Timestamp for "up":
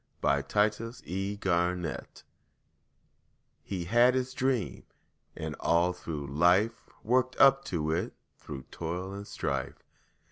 7.39-7.63